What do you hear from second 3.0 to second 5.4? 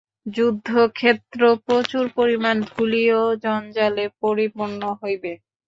ও জঞ্জালে পূর্ণ হইবে।